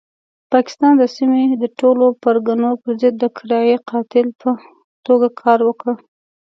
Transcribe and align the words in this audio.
پاکستان 0.51 0.93
د 0.97 1.03
سیمې 1.15 1.43
د 1.61 1.63
ټولو 1.79 2.05
پرګنو 2.23 2.69
پرضد 2.83 3.13
د 3.19 3.23
کرایي 3.37 3.75
قاتل 3.89 4.27
په 4.41 4.49
توګه 5.05 5.27
کار 5.41 5.59
وکړ. 5.67 5.93